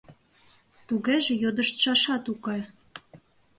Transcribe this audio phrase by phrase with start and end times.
[0.87, 2.57] —Тугеже йодыштшашат уке...